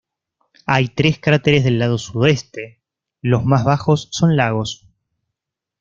Hay 0.65 0.87
tres 0.87 1.19
cráteres 1.19 1.63
del 1.63 1.77
lado 1.77 1.99
sudoeste; 1.99 2.81
los 3.21 3.45
más 3.45 3.63
bajos 3.65 4.09
son 4.09 4.35
lagos. 4.35 4.87